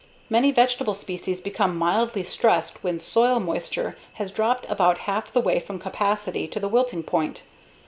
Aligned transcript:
Many 0.31 0.49
vegetable 0.51 0.95
species 0.95 1.39
become 1.41 1.77
mildly 1.77 2.23
stressed 2.23 2.83
when 2.83 2.99
soil 2.99 3.39
moisture 3.39 3.95
has 4.13 4.31
dropped 4.31 4.65
about 4.67 4.97
half 5.05 5.31
the 5.31 5.41
way 5.41 5.59
from 5.59 5.77
capacity 5.77 6.47
to 6.47 6.59
the 6.59 6.67
wilting 6.67 7.03
point. 7.03 7.43